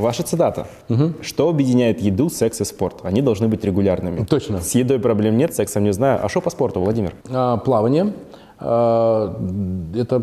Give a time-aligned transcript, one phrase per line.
[0.00, 0.66] Ваша цитата.
[1.20, 3.00] Что объединяет еду, секс и спорт?
[3.02, 4.24] Они должны быть регулярными.
[4.24, 4.60] Точно.
[4.60, 6.20] С едой проблем нет, сексом не знаю.
[6.22, 7.12] А что по спорту, Владимир?
[7.28, 8.12] А, плавание.
[8.58, 9.36] А,
[9.94, 10.22] это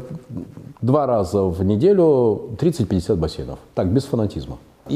[0.81, 3.59] два раза в неделю 30-50 бассейнов.
[3.75, 4.57] Так, без фанатизма.
[4.89, 4.95] И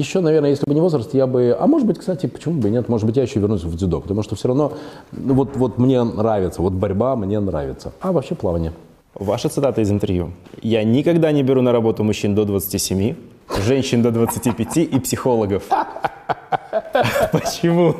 [0.00, 1.56] еще, наверное, если бы не возраст, я бы...
[1.58, 2.88] А может быть, кстати, почему бы и нет?
[2.88, 4.72] Может быть, я еще вернусь в дзюдо, потому что все равно
[5.10, 7.92] ну, вот, вот мне нравится, вот борьба мне нравится.
[8.00, 8.72] А вообще плавание.
[9.14, 10.30] Ваша цитата из интервью.
[10.62, 13.14] «Я никогда не беру на работу мужчин до 27,
[13.64, 15.64] женщин до 25 и психологов».
[17.32, 17.96] Почему?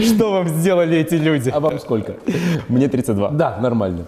[0.00, 1.50] Что вам сделали эти люди?
[1.50, 2.16] А вам сколько?
[2.68, 3.30] Мне 32.
[3.30, 4.06] Да, нормально.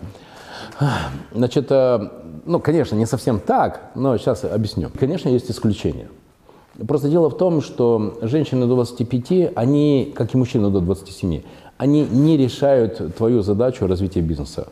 [1.32, 2.08] Значит, э,
[2.44, 4.90] ну, конечно, не совсем так, но сейчас объясню.
[4.98, 6.08] Конечно, есть исключения.
[6.86, 11.42] Просто дело в том, что женщины до 25, они, как и мужчины до 27,
[11.76, 14.68] они не решают твою задачу развития бизнеса.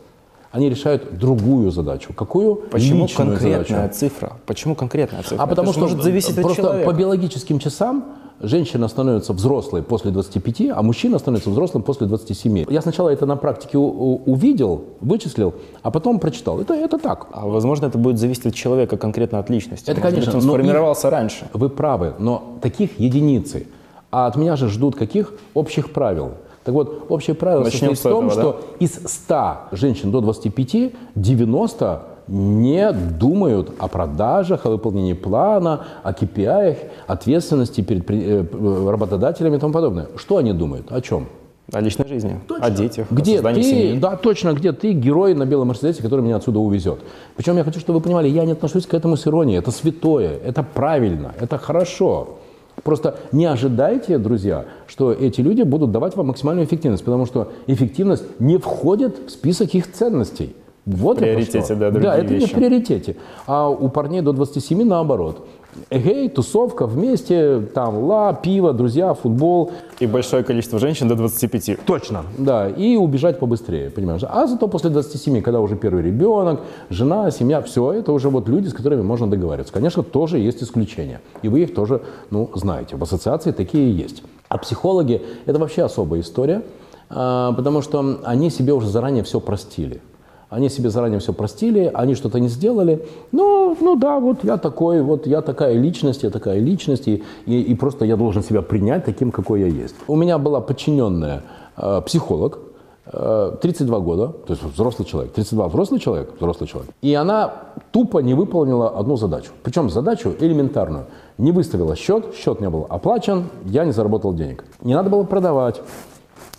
[0.57, 2.13] Они решают другую задачу.
[2.13, 2.55] Какую?
[2.55, 3.93] Почему Личную конкретная задачу.
[3.93, 4.33] цифра?
[4.47, 5.43] Почему конкретная цифра?
[5.43, 6.89] А потому Это что может зависеть от просто человека.
[6.91, 8.05] по биологическим часам
[8.41, 12.65] женщина становится взрослой после 25, а мужчина становится взрослым после 27.
[12.71, 16.59] Я сначала это на практике увидел, вычислил, а потом прочитал.
[16.59, 17.27] Это, это так.
[17.33, 19.91] А возможно, это будет зависеть от человека, конкретно от личности.
[19.91, 21.47] Это, Может быть, конечно, он сформировался раньше.
[21.53, 23.67] Вы правы, но таких единицы.
[24.09, 25.33] А от меня же ждут каких?
[25.53, 26.31] Общих правил.
[26.67, 30.91] Так вот, общее правило Начнем состоит в том, этого, что из 100 женщин до 25,
[31.15, 39.55] 90 не думают о продажах, о выполнении плана, о KPI, ответственности перед э, э, работодателями
[39.55, 40.07] и тому подобное.
[40.17, 40.91] Что они думают?
[40.91, 41.27] О чем?
[41.71, 43.99] О личной жизни, о детях, о Где создании ты, семьи.
[43.99, 46.99] да, точно, где ты герой на белом Мерседесе, который меня отсюда увезет.
[47.37, 49.59] Причем я хочу, чтобы вы понимали, я не отношусь к этому с иронией.
[49.59, 52.36] Это святое, это правильно, это хорошо.
[52.83, 58.23] Просто не ожидайте, друзья, что эти люди будут давать вам максимальную эффективность, потому что эффективность
[58.39, 60.55] не входит в список их ценностей.
[60.85, 61.75] Вот В приоритете, что.
[61.75, 62.53] да, другие Да, это не вещи.
[62.53, 63.17] в приоритете.
[63.45, 65.45] А у парней до 27 наоборот.
[65.89, 69.71] Эгей, тусовка, вместе, там, ла, пиво, друзья, футбол.
[69.99, 71.85] И большое количество женщин до 25.
[71.85, 72.23] Точно.
[72.37, 74.21] Да, и убежать побыстрее, понимаешь.
[74.27, 78.67] А зато после 27, когда уже первый ребенок, жена, семья, все, это уже вот люди,
[78.67, 79.73] с которыми можно договариваться.
[79.73, 81.21] Конечно, тоже есть исключения.
[81.41, 82.95] И вы их тоже, ну, знаете.
[82.95, 84.23] В ассоциации такие есть.
[84.49, 86.61] А психологи– это вообще особая история,
[87.09, 90.01] а, потому что они себе уже заранее все простили.
[90.49, 93.05] Они себе заранее все простили, они что-то не сделали.
[93.33, 97.61] Ну, ну да, вот я такой, вот я такая личность, я такая личность, и, и,
[97.61, 99.95] и просто я должен себя принять таким, какой я есть.
[100.07, 101.43] У меня была подчиненная
[101.75, 102.59] э, психолог,
[103.07, 106.91] э, 32 года, то есть взрослый человек, 32 взрослый человек, взрослый человек.
[107.01, 107.53] И она
[107.91, 109.51] тупо не выполнила одну задачу.
[109.63, 111.07] Причем задачу элементарную.
[111.37, 114.63] Не выставила счет, счет не был оплачен, я не заработал денег.
[114.81, 115.81] Не надо было продавать,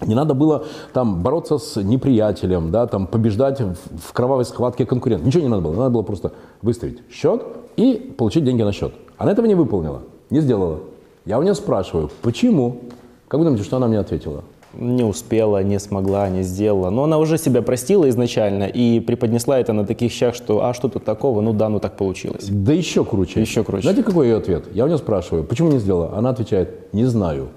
[0.06, 5.24] не надо было там бороться с неприятелем, да, там побеждать в, кровавой схватке конкурента.
[5.24, 5.74] Ничего не надо было.
[5.74, 6.32] Надо было просто
[6.62, 7.42] выставить счет
[7.76, 8.92] и получить деньги на счет.
[9.16, 10.80] Она этого не выполнила, не сделала.
[11.24, 12.80] Я у нее спрашиваю, почему?
[13.26, 14.44] Как вы думаете, что она мне ответила?
[14.74, 16.90] Не успела, не смогла, не сделала.
[16.90, 20.88] Но она уже себя простила изначально и преподнесла это на таких щах, что а что
[20.88, 21.40] тут такого?
[21.40, 22.46] Ну да, ну так получилось.
[22.48, 23.40] Да еще круче.
[23.40, 23.82] Еще круче.
[23.82, 24.66] Знаете, какой ее ответ?
[24.72, 26.16] Я у нее спрашиваю, почему не сделала?
[26.16, 27.48] Она отвечает, не знаю.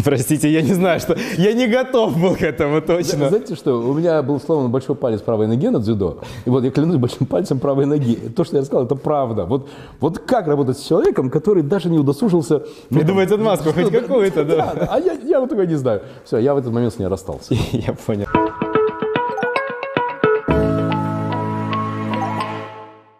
[0.04, 1.16] Простите, я не знаю, что...
[1.36, 3.28] Я не готов был к этому точно.
[3.28, 6.70] Знаете что, у меня был сломан большой палец правой ноги на дзюдо, и вот я
[6.70, 8.14] клянусь большим пальцем правой ноги.
[8.14, 9.44] То, что я рассказал, это правда.
[9.44, 9.68] Вот,
[10.00, 12.62] вот как работать с человеком, который даже не удосужился...
[12.90, 14.88] ну, Придумать отмазку хоть какую-то, да.
[14.90, 16.02] А я, я вот такой не знаю.
[16.24, 17.54] Все, я в этот момент с ней расстался.
[17.72, 18.26] Я понял.